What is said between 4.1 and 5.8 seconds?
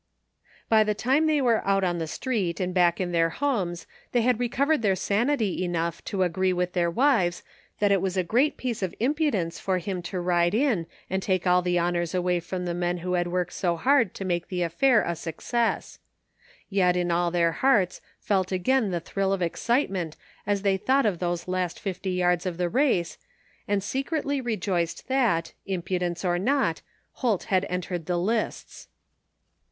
they had recovered their sanity